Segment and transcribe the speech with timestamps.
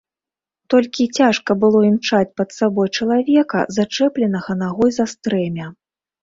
[0.73, 5.71] Толькі цяжка было імчаць пад сабой чалавека, зачэпленага нагой за стрэмя.